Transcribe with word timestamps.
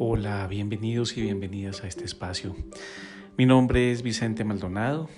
Hola, 0.00 0.46
bienvenidos 0.46 1.16
y 1.16 1.22
bienvenidas 1.22 1.82
a 1.82 1.88
este 1.88 2.04
espacio. 2.04 2.54
Mi 3.36 3.46
nombre 3.46 3.90
es 3.90 4.02
Vicente 4.02 4.44
Maldonado 4.44 5.08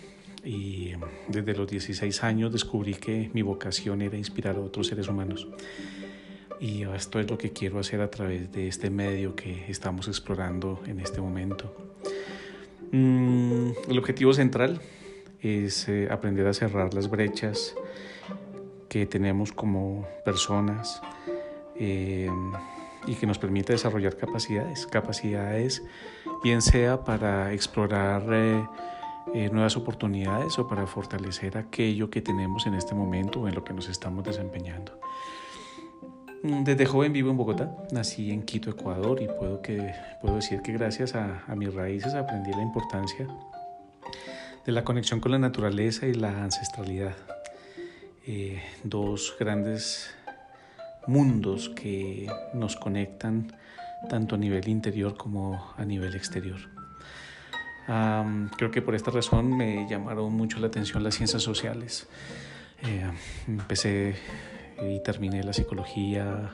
y 0.42 0.92
desde 1.28 1.54
los 1.54 1.68
16 1.70 2.24
años 2.24 2.50
descubrí 2.50 2.94
que 2.94 3.30
mi 3.34 3.42
vocación 3.42 4.00
era 4.00 4.16
inspirar 4.16 4.56
a 4.56 4.60
otros 4.60 4.86
seres 4.86 5.06
humanos. 5.08 5.46
Y 6.60 6.84
esto 6.84 7.20
es 7.20 7.30
lo 7.30 7.36
que 7.36 7.50
quiero 7.50 7.78
hacer 7.78 8.00
a 8.00 8.10
través 8.10 8.50
de 8.52 8.68
este 8.68 8.88
medio 8.88 9.36
que 9.36 9.66
estamos 9.68 10.08
explorando 10.08 10.80
en 10.86 11.00
este 11.00 11.20
momento. 11.20 11.76
Mm, 12.90 13.72
el 13.86 13.98
objetivo 13.98 14.32
central 14.32 14.80
es 15.42 15.90
eh, 15.90 16.08
aprender 16.10 16.46
a 16.46 16.54
cerrar 16.54 16.94
las 16.94 17.10
brechas 17.10 17.74
que 18.88 19.04
tenemos 19.04 19.52
como 19.52 20.08
personas 20.24 21.02
eh, 21.76 22.30
y 23.06 23.14
que 23.14 23.26
nos 23.26 23.38
permite 23.38 23.72
desarrollar 23.72 24.16
capacidades, 24.16 24.86
capacidades 24.86 25.82
bien 26.42 26.62
sea 26.62 27.04
para 27.04 27.52
explorar 27.52 28.24
eh, 28.32 29.48
nuevas 29.50 29.76
oportunidades 29.76 30.58
o 30.58 30.66
para 30.66 30.86
fortalecer 30.86 31.56
aquello 31.56 32.10
que 32.10 32.20
tenemos 32.20 32.66
en 32.66 32.74
este 32.74 32.94
momento 32.94 33.40
o 33.40 33.48
en 33.48 33.54
lo 33.54 33.64
que 33.64 33.72
nos 33.72 33.88
estamos 33.88 34.24
desempeñando. 34.24 34.98
Mm, 36.42 36.64
desde 36.64 36.86
joven 36.86 37.12
vivo 37.12 37.30
en 37.30 37.36
Bogotá, 37.36 37.76
nací 37.92 38.30
en 38.30 38.42
Quito, 38.42 38.70
Ecuador 38.70 39.20
y 39.22 39.28
puedo, 39.28 39.60
que, 39.60 39.94
puedo 40.20 40.36
decir 40.36 40.62
que 40.62 40.72
gracias 40.72 41.14
a, 41.14 41.44
a 41.46 41.54
mis 41.54 41.72
raíces 41.72 42.14
aprendí 42.14 42.50
la 42.52 42.62
importancia 42.62 43.26
de 44.64 44.72
la 44.72 44.84
conexión 44.84 45.20
con 45.20 45.32
la 45.32 45.38
naturaleza 45.38 46.06
y 46.06 46.14
la 46.14 46.42
ancestralidad. 46.42 47.16
Eh, 48.26 48.62
dos 48.84 49.34
grandes 49.40 50.14
mundos 51.06 51.68
que 51.70 52.28
nos 52.54 52.76
conectan 52.76 53.52
tanto 54.08 54.34
a 54.34 54.38
nivel 54.38 54.68
interior 54.68 55.16
como 55.16 55.72
a 55.76 55.84
nivel 55.84 56.14
exterior. 56.14 56.60
creo 58.56 58.70
que 58.70 58.82
por 58.82 58.94
esta 58.94 59.10
razón 59.10 59.56
me 59.56 59.88
llamaron 59.88 60.32
mucho 60.32 60.58
la 60.60 60.68
atención 60.68 61.02
las 61.02 61.14
ciencias 61.16 61.42
sociales. 61.42 62.06
Eh, 62.82 63.10
empecé 63.46 64.14
y 64.80 65.02
terminé 65.02 65.42
la 65.42 65.52
psicología, 65.52 66.50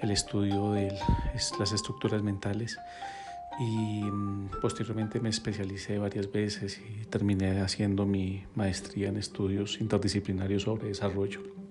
el 0.00 0.10
estudio 0.10 0.72
de 0.72 0.92
las 1.58 1.72
estructuras 1.72 2.22
mentales 2.22 2.76
y 3.60 4.02
mm, 4.02 4.50
posteriormente 4.60 5.20
me 5.20 5.28
especialicé 5.28 5.98
varias 5.98 6.30
veces 6.30 6.80
y 6.80 7.04
terminé 7.06 7.60
haciendo 7.60 8.04
mi 8.04 8.44
maestría 8.54 9.08
en 9.08 9.16
estudios 9.16 9.80
interdisciplinarios 9.80 10.64
sobre 10.64 10.88
desarrollo. 10.88 11.63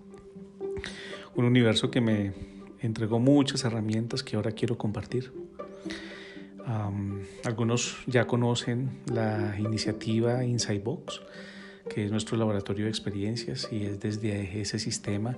Un 1.36 1.46
universo 1.46 1.90
que 1.90 2.00
me 2.00 2.34
entregó 2.80 3.20
muchas 3.20 3.64
herramientas 3.64 4.24
que 4.24 4.36
ahora 4.36 4.52
quiero 4.52 4.78
compartir. 4.78 5.32
algunos 7.44 7.98
ya 8.08 8.26
conocen 8.26 8.90
la 9.12 9.56
iniciativa 9.60 10.46
Inside 10.46 10.80
Box, 10.80 11.22
que 11.90 12.06
es 12.06 12.12
nuestro 12.12 12.38
laboratorio 12.38 12.86
de 12.86 12.90
experiencias 12.90 13.68
y 13.72 13.84
es 13.84 14.00
desde 14.00 14.62
ese 14.62 14.80
sistema 14.80 15.36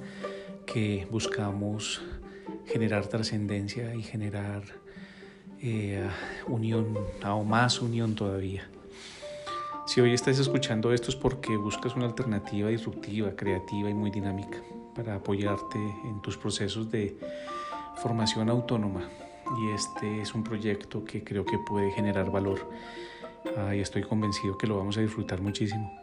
que 0.66 1.08
buscamos 1.10 2.02
generar 2.66 3.08
trascendencia 3.08 3.96
y 3.96 4.04
generar 4.04 4.64
eh, 5.62 6.08
unión, 6.48 6.98
aún 7.24 7.50
más 7.50 7.82
unión 7.82 8.16
todavía. 8.16 8.70
Si 9.88 10.02
hoy 10.02 10.16
estás 10.16 10.40
escuchando 10.40 10.92
esto 10.92 11.10
es 11.10 11.16
porque 11.16 11.56
buscas 11.58 11.96
una 11.96 12.06
alternativa 12.06 12.70
disruptiva, 12.70 13.36
creativa 13.36 13.88
y 13.88 13.94
muy 13.94 14.10
dinámica 14.10 14.58
para 14.96 15.16
apoyarte 15.16 15.78
en 15.78 16.22
tus 16.24 16.38
procesos 16.38 16.90
de 16.90 17.16
formación 17.98 18.50
autónoma. 18.50 19.08
Y 19.60 19.76
este 19.76 20.22
es 20.22 20.34
un 20.34 20.44
proyecto 20.44 21.06
que 21.06 21.24
creo 21.24 21.46
que 21.46 21.60
puede 21.60 21.92
generar 21.92 22.32
valor 22.32 22.68
y 23.76 23.80
estoy 23.80 24.02
convencido 24.02 24.58
que 24.58 24.66
lo 24.66 24.76
vamos 24.78 24.98
a 24.98 25.02
disfrutar 25.02 25.40
muchísimo. 25.40 25.96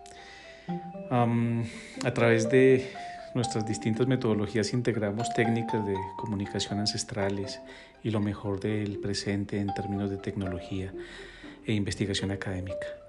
a 1.10 2.14
través 2.14 2.49
de 2.49 2.88
nuestras 3.34 3.66
distintas 3.66 4.06
metodologías 4.06 4.72
integramos 4.75 5.34
técnicas 5.34 5.84
de 5.84 5.97
comunicación 6.16 6.78
ancestrales 6.78 7.60
y 8.04 8.10
lo 8.10 8.20
mejor 8.20 8.60
del 8.60 9.00
presente 9.00 9.59
en 9.59 9.75
términos 9.75 10.09
de 10.09 10.19
tecnología 10.19 10.94
e 11.66 11.72
investigación 11.72 12.31
académica 12.31 13.01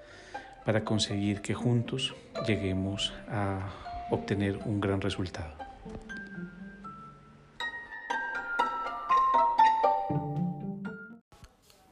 para 0.66 0.84
conseguir 0.84 1.42
que 1.42 1.54
juntos 1.54 2.16
lleguemos 2.48 3.14
a 3.30 3.70
obtener 4.10 4.58
un 4.66 4.80
gran 4.80 5.02
resultado. 5.02 5.56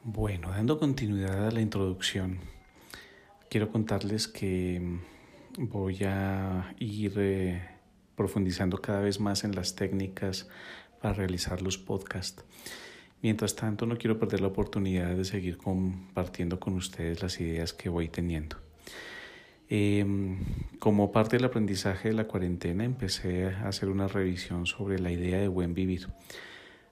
Bueno, 0.04 0.50
dando 0.50 0.78
continuidad 0.78 1.48
a 1.48 1.52
la 1.52 1.62
introducción, 1.62 2.40
quiero 3.50 3.72
contarles 3.72 4.28
que 4.28 5.00
voy 5.58 6.04
a 6.04 6.74
ir 6.80 7.14
eh, 7.18 7.62
profundizando 8.16 8.78
cada 8.82 9.02
vez 9.02 9.20
más 9.20 9.44
en 9.44 9.56
las 9.56 9.76
técnicas 9.76 10.48
para 11.02 11.14
realizar 11.14 11.62
los 11.62 11.78
podcasts. 11.78 12.44
Mientras 13.22 13.56
tanto, 13.56 13.86
no 13.86 13.98
quiero 13.98 14.18
perder 14.18 14.42
la 14.42 14.48
oportunidad 14.48 15.16
de 15.16 15.26
seguir 15.26 15.58
compartiendo 15.58 16.60
con 16.60 16.74
ustedes 16.76 17.22
las 17.22 17.40
ideas 17.40 17.74
que 17.74 17.90
voy 17.90 18.08
teniendo. 18.08 18.58
Em, 19.70 20.38
como 20.80 21.12
parte 21.12 21.38
del 21.38 21.46
aprendizaje 21.46 22.10
de 22.10 22.16
la 22.16 22.26
cuarentena, 22.26 22.84
empecé 22.84 23.46
a 23.46 23.68
hacer 23.68 23.90
una 23.90 24.08
revisión 24.08 24.66
sobre 24.66 25.00
la 25.00 25.12
idea 25.12 25.40
de 25.40 25.48
buen 25.48 25.74
vivir. 25.74 26.08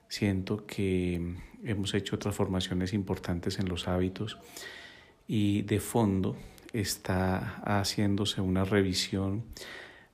Siento 0.08 0.66
que 0.66 1.34
hemos 1.62 1.94
hecho 1.94 2.18
transformaciones 2.18 2.94
importantes 2.94 3.58
en 3.58 3.68
los 3.68 3.86
hábitos 3.86 4.38
y 5.28 5.62
de 5.62 5.78
fondo 5.78 6.36
está 6.72 7.60
haciéndose 7.64 8.40
una 8.40 8.64
revisión 8.64 9.44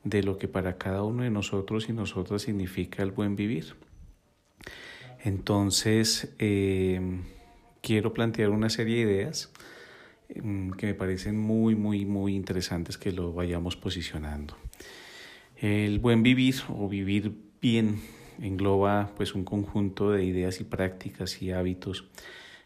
de 0.03 0.23
lo 0.23 0.39
que 0.39 0.49
para 0.49 0.77
cada 0.77 1.03
uno 1.03 1.23
de 1.23 1.31
nosotros 1.31 1.89
y 1.89 1.93
nosotras 1.93 2.43
significa 2.43 3.03
el 3.03 3.11
buen 3.11 3.37
vivir. 3.37 3.75
Entonces, 5.25 6.35
eh, 6.39 7.01
quiero 7.83 8.13
plantear 8.13 8.51
una 8.51 8.69
serie 8.69 9.05
de 9.07 9.13
ideas 9.13 9.53
mm, 10.35 10.73
que 10.73 10.87
me 10.87 10.95
parecen 10.95 11.39
muy, 11.39 11.75
muy, 11.75 12.05
muy 12.05 12.35
interesantes 12.35 12.99
que 12.99 13.13
lo 13.13 13.33
vayamos 13.33 13.77
posicionando. 13.77 14.57
El 15.57 15.99
buen 16.01 16.23
vivir 16.23 16.57
o 16.69 16.89
vivir 16.89 17.33
bien 17.63 18.01
engloba 18.41 19.11
pues 19.17 19.35
un 19.35 19.45
conjunto 19.45 20.11
de 20.11 20.25
ideas 20.25 20.61
y 20.61 20.65
prácticas 20.65 21.41
y 21.41 21.53
hábitos 21.53 22.05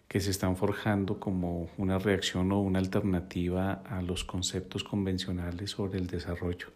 que 0.09 0.19
se 0.19 0.31
están 0.31 0.57
forjando 0.57 1.21
como 1.21 1.71
una 1.79 1.99
reacción 1.99 2.51
o 2.51 2.61
una 2.61 2.81
alternativa 2.81 3.75
a 3.89 4.03
los 4.03 4.25
conceptos 4.25 4.83
convencionales 4.83 5.71
sobre 5.71 6.01
el 6.01 6.09
desarrollo 6.09 6.73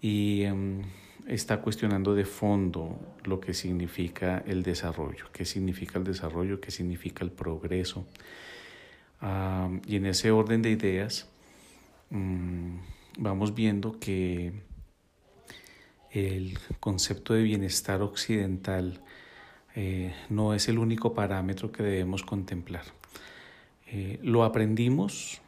y 0.00 0.42
em, 0.42 0.82
está 1.28 1.60
cuestionando 1.60 2.14
de 2.14 2.24
fondo 2.24 2.98
lo 3.24 3.38
que 3.38 3.52
significa 3.54 4.42
el 4.46 4.62
desarrollo, 4.62 5.26
qué 5.32 5.44
significa 5.44 5.98
el 5.98 6.04
desarrollo, 6.04 6.60
qué 6.60 6.70
significa 6.70 7.24
el 7.24 7.30
progreso. 7.30 8.06
y 9.86 9.96
en 9.96 10.06
ese 10.06 10.30
orden 10.30 10.62
de 10.62 10.70
ideas 10.70 11.28
mm, 12.10 12.76
vamos 13.18 13.54
viendo 13.54 13.98
que 13.98 14.52
el 16.10 16.58
concepto 16.80 17.34
de 17.34 17.42
bienestar 17.42 18.00
occidental 18.00 19.00
eh, 19.74 20.14
no 20.30 20.54
es 20.54 20.68
el 20.68 20.78
único 20.78 21.14
parámetro 21.14 21.70
que 21.70 21.82
debemos 21.82 22.22
contemplar. 22.22 22.84
Eh, 23.86 24.18
lo 24.22 24.44
aprendimos 24.44 25.40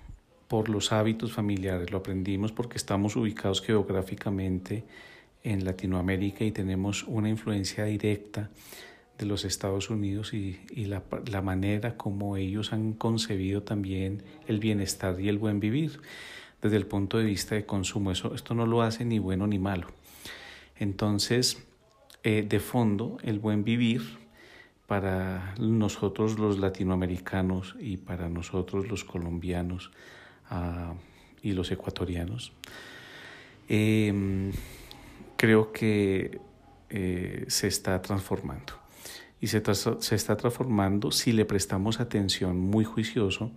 por 0.49 0.69
los 0.69 0.93
hábitos 0.93 1.33
familiares, 1.33 1.91
lo 1.91 1.99
aprendimos 1.99 2.53
porque 2.53 2.77
estamos 2.77 3.17
ubicados 3.17 3.63
geográficamente 3.63 4.85
en 5.43 5.65
Latinoamérica 5.65 6.45
y 6.45 6.53
tenemos 6.53 7.05
una 7.05 7.28
influencia 7.28 7.84
directa 7.84 8.51
de 9.19 9.27
los 9.27 9.45
Estados 9.45 9.91
Unidos 9.91 10.33
y, 10.33 10.59
la, 10.87 11.03
la, 11.31 11.42
manera 11.42 11.97
como 11.97 12.37
ellos 12.37 12.72
han 12.72 12.95
concebido 12.95 13.63
también 13.63 14.22
el 14.47 14.60
bienestar 14.60 15.21
y 15.21 15.28
el 15.28 15.39
buen 15.39 15.60
vivir 15.60 16.01
desde 16.63 16.77
el 16.77 16.87
punto 16.87 17.19
de 17.19 17.25
vista 17.25 17.54
de 17.54 17.66
consumo. 17.66 18.13
Eso, 18.13 18.34
esto 18.34 18.54
no 18.54 18.66
lo 18.66 18.83
hace 18.83 19.04
ni 19.04 19.19
bueno 19.19 19.47
ni 19.47 19.59
malo. 19.59 19.89
Entonces, 20.78 21.63
eh, 22.22 22.45
de 22.48 22.60
fondo, 22.60 23.19
el 23.22 23.39
buen 23.39 23.65
vivir 23.65 24.03
para 24.87 25.54
nosotros 25.59 26.39
los 26.39 26.59
latinoamericanos 26.59 27.77
y 27.78 27.97
para 27.97 28.28
nosotros 28.28 28.89
los 28.89 29.04
colombianos 29.04 29.92
y 31.42 31.53
los 31.53 31.71
ecuatorianos. 31.71 32.53
Em, 33.69 34.51
creo 35.41 35.72
que 35.72 36.39
eh, 36.91 37.47
se 37.48 37.66
está 37.66 38.03
transformando. 38.03 38.75
Y 39.41 39.47
se, 39.47 39.63
se 39.75 40.15
está 40.15 40.37
transformando 40.37 41.10
si 41.13 41.33
le 41.33 41.47
prestamos 41.47 41.98
atención 41.98 42.60
muy 42.60 42.84
juicioso 42.84 43.51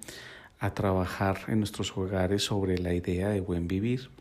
a 0.59 0.74
trabajar 0.74 1.41
en 1.50 1.59
nuestros 1.59 1.97
hogares 1.97 2.44
sobre 2.44 2.77
la 2.77 2.94
idea 2.94 3.27
de 3.27 3.41
buen 3.41 3.68
vivir. 3.68 4.12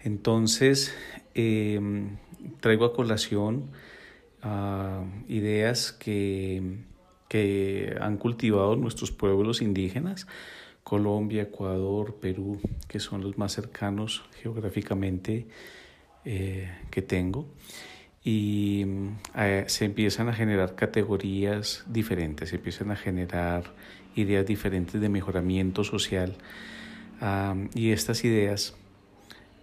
Entonces, 0.00 0.94
em, 1.32 2.18
traigo 2.60 2.84
a 2.84 2.92
colación 2.92 3.70
ah, 4.42 5.04
ideas 5.26 5.90
que 5.90 6.84
que 7.34 7.96
han 8.00 8.16
cultivado 8.16 8.76
nuestros 8.76 9.10
pueblos 9.10 9.60
indígenas, 9.60 10.28
Colombia, 10.84 11.42
Ecuador, 11.42 12.14
Perú, 12.20 12.60
que 12.86 13.00
son 13.00 13.22
los 13.22 13.38
más 13.38 13.52
cercanos 13.52 14.22
geográficamente 14.40 15.48
eh, 16.24 16.70
que 16.90 17.02
tengo. 17.02 17.46
Y 18.22 18.86
eh, 19.36 19.64
se 19.66 19.84
empiezan 19.84 20.28
a 20.28 20.32
generar 20.32 20.74
categorías 20.74 21.84
diferentes, 21.86 22.50
se 22.50 22.56
empiezan 22.56 22.90
a 22.90 22.96
generar 22.96 23.64
ideas 24.14 24.46
diferentes 24.46 25.00
de 25.00 25.08
mejoramiento 25.08 25.84
social. 25.84 26.36
y 27.74 27.90
estas 27.92 28.24
ideas 28.24 28.74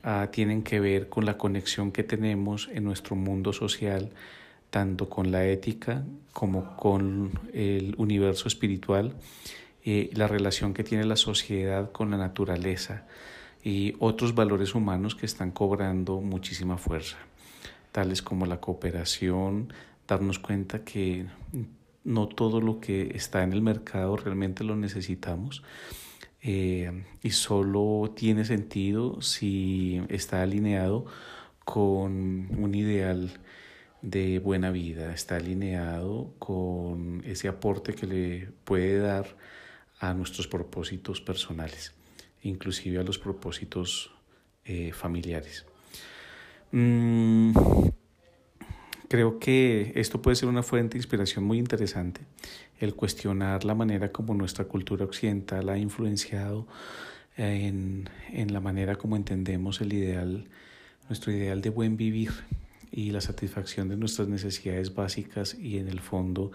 ah, 0.04 0.30
tienen 0.32 0.64
que 0.64 0.80
ver 0.80 1.10
con 1.10 1.26
la 1.26 1.38
conexión 1.38 1.92
que 1.92 2.04
tenemos 2.04 2.70
en 2.74 2.84
nuestro 2.84 3.16
mundo 3.16 3.54
social, 3.54 4.12
tanto 4.72 5.10
con 5.10 5.32
la 5.32 5.46
ética 5.46 6.04
como 6.34 6.76
con 6.78 7.40
el 7.54 7.94
universo 7.98 8.48
espiritual, 8.48 9.14
eh, 9.84 10.10
la 10.14 10.28
relación 10.28 10.74
que 10.74 10.84
tiene 10.84 11.06
la 11.06 11.16
sociedad 11.16 11.92
con 11.92 12.12
la 12.12 12.18
naturaleza 12.18 13.06
y 13.64 13.96
otros 14.00 14.34
valores 14.36 14.76
humanos 14.76 15.16
que 15.16 15.26
están 15.26 15.52
cobrando 15.52 16.22
muchísima 16.22 16.78
fuerza, 16.78 17.18
tales 17.92 18.22
como 18.22 18.46
la 18.46 18.60
cooperación, 18.60 19.74
darnos 20.08 20.40
cuenta 20.40 20.84
que 20.84 21.28
no 22.04 22.28
todo 22.28 22.62
lo 22.62 22.80
que 22.80 23.12
está 23.16 23.44
en 23.44 23.54
el 23.54 23.62
mercado 23.62 24.18
realmente 24.18 24.64
lo 24.64 24.76
necesitamos 24.76 25.64
eh, 26.42 27.04
y 27.22 27.30
solo 27.32 28.12
tiene 28.16 28.46
sentido 28.46 29.22
si 29.22 30.02
está 30.10 30.42
alineado 30.42 31.06
con 31.64 32.50
un 32.58 32.74
ideal 32.74 33.32
de 34.02 34.40
buena 34.40 34.72
vida, 34.72 35.14
está 35.14 35.36
alineado 35.36 36.34
con 36.40 37.22
ese 37.26 37.48
aporte 37.48 37.94
que 37.94 38.08
le 38.08 38.50
puede 38.64 38.98
dar 38.98 39.38
a 40.00 40.16
nuestros 40.16 40.48
propósitos 40.48 41.22
personales, 41.22 41.94
inclusive 42.44 43.00
a 43.00 43.04
los 43.04 43.20
propósitos 43.20 44.12
eh, 44.66 44.92
familiares. 44.94 45.66
Mm, 46.72 47.54
creo 49.08 49.40
que 49.40 49.92
esto 49.96 50.22
puede 50.22 50.36
ser 50.36 50.50
una 50.50 50.64
fuente 50.64 50.94
de 50.94 51.00
inspiración 51.00 51.44
muy 51.44 51.58
interesante, 51.58 52.22
el 52.80 52.96
cuestionar 52.96 53.66
la 53.66 53.76
manera 53.76 54.12
como 54.12 54.34
nuestra 54.34 54.66
cultura 54.66 55.06
occidental 55.06 55.70
ha 55.70 55.78
influenciado 55.78 56.68
en, 57.38 58.10
en 58.32 58.54
la 58.54 58.60
manera 58.60 58.96
como 58.96 59.16
entendemos 59.16 59.82
el 59.82 59.94
ideal, 59.94 60.48
nuestro 61.10 61.32
ideal 61.32 61.62
de 61.62 61.70
buen 61.70 61.98
vivir 61.98 62.32
y 62.92 63.12
la 63.12 63.22
satisfacción 63.22 63.90
de 63.90 63.98
nuestras 63.98 64.28
necesidades 64.28 64.94
básicas 64.94 65.56
y 65.56 65.78
en 65.78 65.88
el 65.88 66.00
fondo 66.00 66.52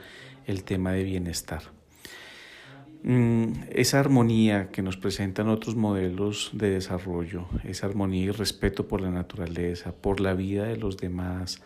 el 0.46 0.64
tema 0.64 0.92
de 0.92 1.04
bienestar. 1.04 1.62
Mm, 3.02 3.52
esa 3.70 4.00
armonía 4.00 4.70
que 4.70 4.82
nos 4.82 4.96
presentan 4.96 5.48
otros 5.48 5.76
modelos 5.76 6.50
de 6.52 6.70
desarrollo, 6.70 7.46
esa 7.64 7.86
armonía 7.86 8.24
y 8.24 8.30
respeto 8.30 8.88
por 8.88 9.00
la 9.00 9.10
naturaleza, 9.10 9.92
por 9.92 10.20
la 10.20 10.34
vida 10.34 10.64
de 10.64 10.76
los 10.76 10.96
demás, 10.96 11.62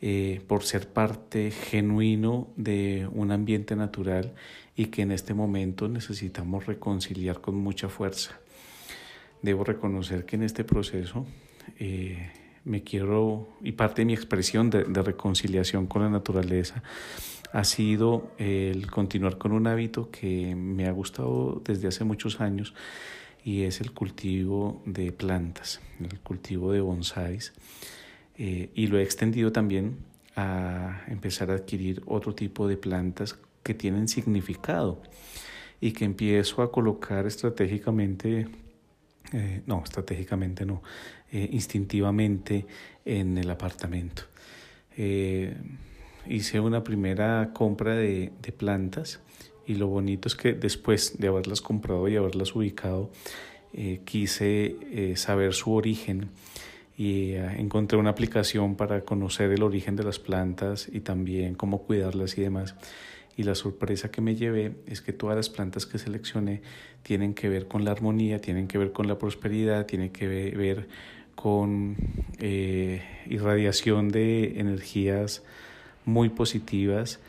eh, 0.00 0.42
por 0.48 0.64
ser 0.64 0.88
parte 0.88 1.50
genuino 1.50 2.48
de 2.56 3.08
un 3.12 3.30
ambiente 3.30 3.76
natural 3.76 4.34
y 4.76 4.86
que 4.86 5.02
en 5.02 5.12
este 5.12 5.34
momento 5.34 5.88
necesitamos 5.88 6.66
reconciliar 6.66 7.40
con 7.40 7.54
mucha 7.56 7.88
fuerza. 7.88 8.38
Debo 9.42 9.64
reconocer 9.64 10.24
que 10.24 10.36
en 10.36 10.42
este 10.42 10.64
proceso 10.64 11.26
eh, 11.78 12.30
me 12.64 12.82
quiero, 12.82 13.48
y 13.62 13.72
parte 13.72 14.02
de 14.02 14.06
mi 14.06 14.14
expresión 14.14 14.70
de, 14.70 14.84
reconciliación 14.84 15.86
con 15.86 16.02
la 16.02 16.10
naturaleza 16.10 16.82
ha 17.52 17.64
sido 17.64 18.32
el 18.38 18.90
continuar 18.90 19.38
con 19.38 19.52
un 19.52 19.66
hábito 19.66 20.10
que 20.10 20.56
me 20.56 20.86
ha 20.86 20.90
gustado 20.90 21.62
desde 21.64 21.88
hace 21.88 22.02
muchos 22.02 22.40
años 22.40 22.74
y 23.44 23.62
es 23.62 23.80
el 23.80 23.92
cultivo 23.92 24.82
de 24.86 25.12
plantas, 25.12 25.80
el 26.00 26.18
cultivo 26.20 26.72
de 26.72 26.80
bonsáis. 26.80 27.52
Eh, 28.36 28.70
y 28.74 28.88
lo 28.88 28.98
he 28.98 29.02
extendido 29.04 29.52
también 29.52 29.98
a 30.34 31.04
empezar 31.06 31.52
a 31.52 31.54
adquirir 31.54 32.02
otro 32.06 32.34
tipo 32.34 32.66
de 32.66 32.76
plantas 32.76 33.38
que 33.62 33.74
tienen 33.74 34.08
significado 34.08 35.00
y 35.80 35.92
que 35.92 36.04
empiezo 36.04 36.62
a 36.62 36.72
colocar 36.72 37.26
estratégicamente 37.26 38.48
eh, 39.32 39.62
no, 39.66 39.82
estratégicamente 39.82 40.66
no, 40.66 40.82
eh, 41.34 41.48
instintivamente 41.52 42.64
en 43.04 43.36
el 43.36 43.50
apartamento. 43.50 44.22
Eh, 44.96 45.54
hice 46.28 46.60
una 46.60 46.84
primera 46.84 47.50
compra 47.52 47.96
de, 47.96 48.32
de, 48.40 48.52
plantas 48.52 49.20
y 49.66 49.74
lo 49.74 49.88
bonito 49.88 50.28
es 50.28 50.36
que 50.36 50.52
después 50.52 51.18
de 51.18 51.26
haberlas 51.26 51.60
comprado 51.60 52.08
y 52.08 52.14
haberlas 52.14 52.54
ubicado, 52.54 53.10
quise 54.04 55.16
saber 55.16 55.52
su 55.52 55.72
origen 55.72 56.28
y 56.96 57.32
encontré 57.32 57.98
una 57.98 58.10
aplicación 58.10 58.76
para 58.76 59.00
conocer 59.00 59.50
el 59.50 59.64
origen 59.64 59.96
de 59.96 60.04
las 60.04 60.20
plantas 60.20 60.88
y 60.92 61.00
también 61.00 61.56
cómo 61.56 61.82
cuidarlas 61.82 62.38
y 62.38 62.42
demás. 62.42 62.76
Y 63.36 63.42
la 63.42 63.54
sorpresa 63.54 64.10
que 64.10 64.20
me 64.20 64.36
llevé 64.36 64.76
es 64.86 65.00
que 65.00 65.12
todas 65.12 65.36
las 65.36 65.50
plantas 65.50 65.86
que 65.86 65.98
seleccioné 65.98 66.62
tienen 67.02 67.34
que 67.34 67.48
ver 67.48 67.66
con 67.66 67.84
la 67.84 67.90
armonía, 67.90 68.40
tienen 68.40 68.68
que 68.68 68.78
ver 68.78 68.92
con 68.92 69.08
la 69.08 69.18
prosperidad, 69.18 69.86
tienen 69.86 70.10
que 70.10 70.28
ver 70.28 70.88
con 71.34 71.96
eh, 72.38 73.02
irradiación 73.26 74.08
de 74.08 74.58
energías 74.60 75.42
muy 76.04 76.28
positivas 76.28 77.20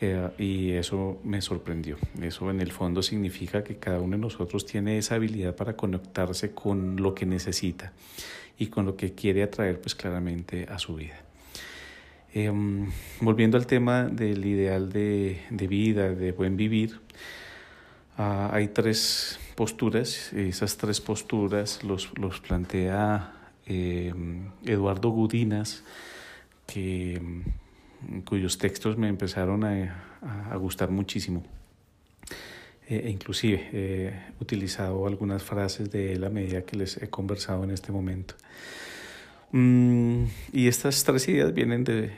eh, 0.00 0.28
y 0.38 0.72
eso 0.72 1.18
me 1.24 1.42
sorprendió. 1.42 1.96
Eso 2.22 2.50
en 2.50 2.60
el 2.60 2.72
fondo 2.72 3.02
significa 3.02 3.64
que 3.64 3.76
cada 3.76 4.00
uno 4.00 4.16
de 4.16 4.22
nosotros 4.22 4.64
tiene 4.64 4.98
esa 4.98 5.16
habilidad 5.16 5.56
para 5.56 5.74
conectarse 5.74 6.52
con 6.52 6.96
lo 6.96 7.14
que 7.14 7.26
necesita 7.26 7.92
y 8.58 8.66
con 8.68 8.86
lo 8.86 8.96
que 8.96 9.14
quiere 9.14 9.42
atraer 9.42 9.80
pues 9.80 9.94
claramente 9.94 10.66
a 10.68 10.78
su 10.78 10.94
vida. 10.96 11.16
Em, 12.34 12.90
volviendo 13.20 13.56
al 13.56 13.66
tema 13.66 14.04
del 14.04 14.44
ideal 14.44 14.92
de, 14.92 15.40
vida, 15.50 16.10
de 16.14 16.32
buen 16.32 16.56
vivir, 16.56 17.00
ah, 18.18 18.50
hay 18.52 18.68
tres 18.68 19.40
posturas, 19.56 20.32
esas 20.34 20.76
tres 20.76 21.00
posturas 21.00 21.82
los, 21.82 22.16
los 22.18 22.40
plantea 22.40 23.37
em, 23.68 24.50
Eduardo 24.64 25.10
Gudinas, 25.10 25.84
que, 26.66 27.14
em, 27.16 28.22
cuyos 28.24 28.58
textos 28.58 28.96
me 28.96 29.08
empezaron 29.08 29.64
a, 29.64 30.50
a 30.50 30.56
gustar 30.56 30.90
muchísimo. 30.90 31.44
E, 32.88 32.96
e 33.06 33.10
inclusive 33.10 33.68
he 33.72 34.12
utilizado 34.40 35.06
algunas 35.06 35.42
frases 35.42 35.90
de 35.90 36.14
él 36.14 36.24
a 36.24 36.30
medida 36.30 36.62
que 36.62 36.76
les 36.76 36.96
he 36.96 37.08
conversado 37.08 37.62
en 37.64 37.70
este 37.70 37.92
momento. 37.92 38.34
Mm, 39.52 40.24
y 40.52 40.68
estas 40.68 41.04
tres 41.04 41.28
ideas 41.28 41.52
vienen 41.54 41.84
de, 41.84 42.12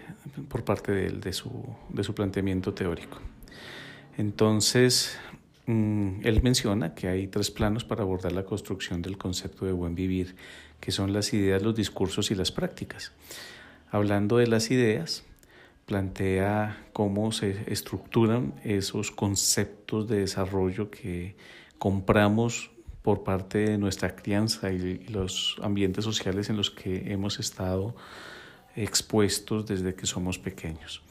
por 0.49 0.65
parte 0.65 0.93
de 0.93 1.07
él, 1.07 1.21
de 1.21 1.33
su, 1.33 1.51
de 1.89 2.05
su 2.05 2.15
planteamiento 2.15 2.73
teórico. 2.73 3.19
Entonces, 4.17 5.17
mm, 5.67 6.21
él 6.23 6.43
menciona 6.43 6.95
que 6.95 7.09
hay 7.09 7.27
tres 7.27 7.51
planos 7.51 7.85
para 7.85 8.03
abordar 8.03 8.33
la 8.33 8.45
construcción 8.45 9.03
del 9.03 9.17
concepto 9.17 9.67
de 9.67 9.73
buen 9.73 9.95
vivir, 9.95 10.37
que 10.81 10.93
son 10.93 11.13
las 11.13 11.33
ideas, 11.33 11.63
los 11.63 11.75
discursos 11.75 12.31
y 12.31 12.35
las 12.35 12.51
prácticas. 12.51 13.13
Hablando 13.91 14.39
de 14.39 14.47
las 14.47 14.71
ideas, 14.71 15.25
plantea 15.87 16.87
cómo 16.93 17.33
se 17.33 17.65
estructuran 17.67 18.55
esos 18.65 19.11
conceptos 19.11 20.09
de 20.09 20.21
desarrollo 20.21 20.91
que 20.91 21.35
compramos 21.79 22.71
por 23.03 23.25
parte 23.25 23.59
de 23.59 23.79
nuestra 23.79 24.15
crianza 24.15 24.71
y 24.71 24.99
los 25.09 25.57
ambientes 25.63 26.05
sociales 26.05 26.51
en 26.51 26.57
los 26.57 26.71
que 26.71 27.13
hemos 27.13 27.41
estado 27.41 27.97
expuestos 28.77 29.67
desde 29.67 29.95
que 29.95 30.07
somos 30.07 30.39
pequeños. 30.39 31.03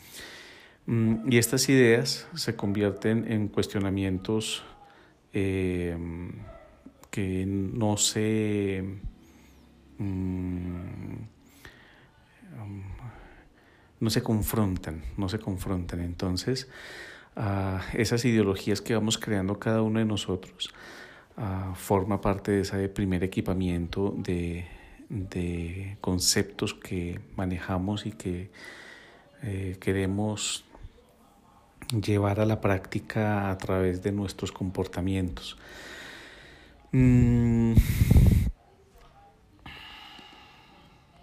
Mm, 0.86 1.32
y 1.32 1.38
estas 1.38 1.68
ideas 1.70 2.28
se 2.36 2.56
convierten 2.56 3.32
en 3.32 3.48
cuestionamientos 3.48 4.64
eh, 5.34 5.98
que 7.12 7.46
no 7.46 7.98
se... 7.98 8.84
Mm, 10.00 11.28
no 14.00 14.10
se 14.10 14.24
confrontan, 14.24 15.04
no 15.18 15.30
se 15.30 15.40
confrontan. 15.40 16.00
Entonces, 16.02 16.68
ah, 17.36 17.82
esas 17.94 18.26
ideologías 18.26 18.82
que 18.82 18.96
vamos 18.96 19.18
creando 19.18 19.60
cada 19.60 19.82
uno 19.82 20.00
de 20.00 20.06
nosotros 20.06 20.74
Ah, 21.42 21.74
forma 21.74 22.20
parte 22.20 22.52
de 22.52 22.62
ese 22.62 22.90
primer 22.90 23.24
equipamiento 23.24 24.14
de, 24.18 24.68
conceptos 26.02 26.74
que 26.74 27.22
manejamos 27.38 28.06
y 28.06 28.12
que 28.12 28.52
eh, 29.44 29.78
queremos 29.80 30.66
llevar 31.90 32.42
a 32.42 32.46
la 32.46 32.60
práctica 32.60 33.50
a 33.50 33.58
través 33.58 34.04
de 34.04 34.12
nuestros 34.12 34.52
comportamientos. 34.52 35.58
Mm, 36.92 37.76